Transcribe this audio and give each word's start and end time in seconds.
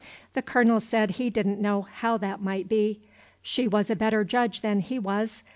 The 0.33 0.41
Colonel 0.41 0.79
said 0.79 1.11
he 1.11 1.29
did 1.29 1.45
n't 1.47 1.59
know 1.61 1.83
how 1.83 2.17
that 2.17 2.41
might 2.41 2.67
be. 2.67 3.01
She 3.43 3.67
was 3.67 3.91
a 3.91 3.95
better 3.95 4.23
judge 4.23 4.61
than 4.61 4.79
he 4.79 4.97
was. 4.97 5.43